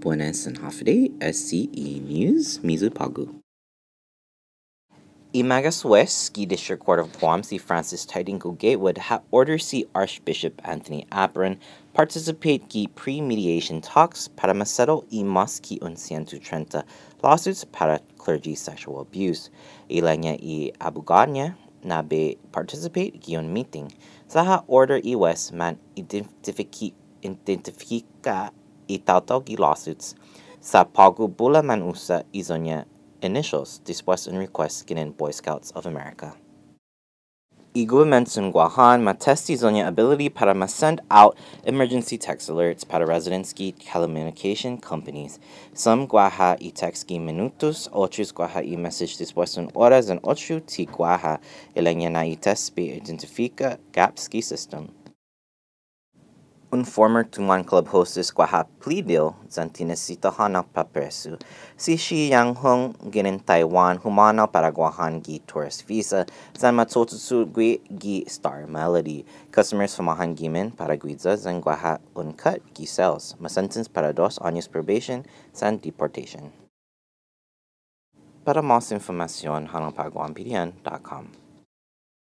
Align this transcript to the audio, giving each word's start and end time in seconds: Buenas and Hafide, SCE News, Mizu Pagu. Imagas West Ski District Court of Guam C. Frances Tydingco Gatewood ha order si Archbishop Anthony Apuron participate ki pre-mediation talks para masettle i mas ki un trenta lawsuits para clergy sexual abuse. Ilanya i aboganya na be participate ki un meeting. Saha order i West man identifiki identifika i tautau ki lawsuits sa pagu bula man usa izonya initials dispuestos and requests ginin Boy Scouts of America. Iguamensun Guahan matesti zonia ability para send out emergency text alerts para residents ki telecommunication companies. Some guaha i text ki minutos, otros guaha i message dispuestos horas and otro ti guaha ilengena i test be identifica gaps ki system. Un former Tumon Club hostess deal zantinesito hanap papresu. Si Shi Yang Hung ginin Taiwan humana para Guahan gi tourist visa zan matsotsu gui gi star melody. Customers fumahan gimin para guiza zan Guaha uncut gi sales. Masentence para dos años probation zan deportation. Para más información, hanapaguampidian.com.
Buenas 0.00 0.46
and 0.46 0.58
Hafide, 0.58 1.12
SCE 1.20 2.00
News, 2.02 2.60
Mizu 2.60 2.88
Pagu. 2.88 3.34
Imagas 5.34 5.84
West 5.84 6.24
Ski 6.24 6.46
District 6.46 6.82
Court 6.82 7.00
of 7.00 7.18
Guam 7.18 7.42
C. 7.42 7.58
Frances 7.58 8.06
Tydingco 8.06 8.56
Gatewood 8.56 8.96
ha 8.96 9.20
order 9.32 9.58
si 9.58 9.84
Archbishop 9.94 10.60
Anthony 10.64 11.04
Apuron 11.10 11.58
participate 11.94 12.68
ki 12.68 12.86
pre-mediation 12.94 13.80
talks 13.80 14.28
para 14.28 14.54
masettle 14.54 15.04
i 15.12 15.24
mas 15.24 15.58
ki 15.60 15.80
un 15.82 15.96
trenta 15.96 16.84
lawsuits 17.22 17.64
para 17.64 18.00
clergy 18.18 18.54
sexual 18.54 19.00
abuse. 19.00 19.50
Ilanya 19.90 20.38
i 20.40 20.72
aboganya 20.80 21.56
na 21.82 22.02
be 22.02 22.38
participate 22.52 23.20
ki 23.20 23.36
un 23.36 23.52
meeting. 23.52 23.92
Saha 24.28 24.62
order 24.68 25.00
i 25.04 25.14
West 25.16 25.52
man 25.52 25.76
identifiki 25.96 26.94
identifika 27.22 28.50
i 28.88 28.98
tautau 28.98 29.44
ki 29.44 29.56
lawsuits 29.56 30.14
sa 30.60 30.84
pagu 30.84 31.28
bula 31.28 31.62
man 31.62 31.82
usa 31.82 32.24
izonya 32.32 32.84
initials 33.22 33.80
dispuestos 33.84 34.32
and 34.32 34.38
requests 34.38 34.84
ginin 34.84 35.16
Boy 35.16 35.30
Scouts 35.30 35.70
of 35.72 35.86
America. 35.86 36.34
Iguamensun 37.74 38.50
Guahan 38.50 39.02
matesti 39.02 39.54
zonia 39.54 39.86
ability 39.86 40.28
para 40.28 40.66
send 40.66 41.00
out 41.10 41.36
emergency 41.64 42.18
text 42.18 42.48
alerts 42.48 42.82
para 42.82 43.06
residents 43.06 43.52
ki 43.52 43.72
telecommunication 43.78 44.80
companies. 44.80 45.38
Some 45.74 46.08
guaha 46.08 46.56
i 46.60 46.70
text 46.70 47.06
ki 47.06 47.18
minutos, 47.18 47.88
otros 47.92 48.32
guaha 48.32 48.66
i 48.66 48.74
message 48.74 49.16
dispuestos 49.18 49.70
horas 49.74 50.08
and 50.08 50.18
otro 50.24 50.58
ti 50.60 50.86
guaha 50.86 51.38
ilengena 51.76 52.26
i 52.26 52.34
test 52.34 52.74
be 52.74 52.98
identifica 52.98 53.78
gaps 53.92 54.26
ki 54.28 54.40
system. 54.40 54.88
Un 56.70 56.84
former 56.84 57.24
Tumon 57.24 57.64
Club 57.64 57.88
hostess 57.88 58.30
deal 59.06 59.34
zantinesito 59.48 60.30
hanap 60.30 60.66
papresu. 60.74 61.38
Si 61.78 61.96
Shi 61.96 62.28
Yang 62.28 62.56
Hung 62.60 62.94
ginin 63.10 63.40
Taiwan 63.40 63.96
humana 63.96 64.46
para 64.46 64.70
Guahan 64.70 65.24
gi 65.24 65.40
tourist 65.46 65.86
visa 65.88 66.26
zan 66.54 66.74
matsotsu 66.74 67.50
gui 67.50 67.80
gi 67.98 68.24
star 68.28 68.66
melody. 68.66 69.24
Customers 69.50 69.96
fumahan 69.96 70.36
gimin 70.36 70.76
para 70.76 70.98
guiza 70.98 71.38
zan 71.38 71.62
Guaha 71.62 72.00
uncut 72.14 72.60
gi 72.74 72.84
sales. 72.84 73.34
Masentence 73.40 73.88
para 73.88 74.12
dos 74.12 74.38
años 74.44 74.68
probation 74.68 75.24
zan 75.54 75.80
deportation. 75.80 76.52
Para 78.44 78.60
más 78.60 78.92
información, 78.92 79.68
hanapaguampidian.com. 79.72 81.47